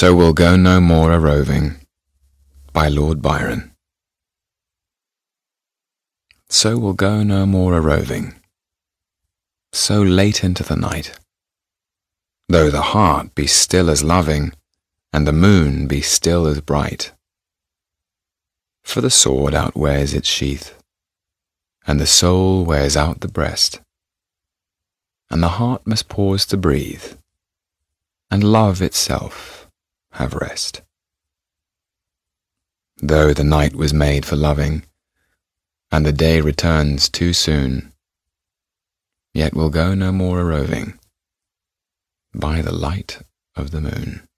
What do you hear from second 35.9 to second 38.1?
and the day returns too soon,